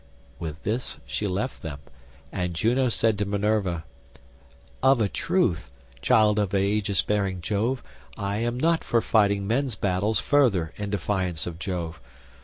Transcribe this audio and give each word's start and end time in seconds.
With 0.39 0.63
this 0.63 0.97
she 1.05 1.27
left 1.27 1.61
them, 1.61 1.77
and 2.31 2.55
Juno 2.55 2.89
said 2.89 3.19
to 3.19 3.25
Minerva, 3.25 3.83
"Of 4.81 4.99
a 4.99 5.07
truth, 5.07 5.71
child 6.01 6.39
of 6.39 6.55
aegis 6.55 7.03
bearing 7.03 7.39
Jove, 7.39 7.83
I 8.17 8.37
am 8.37 8.59
not 8.59 8.83
for 8.83 8.99
fighting 8.99 9.45
men's 9.45 9.75
battles 9.75 10.19
further 10.19 10.73
in 10.77 10.89
defiance 10.89 11.45
of 11.45 11.59
Jove. 11.59 12.01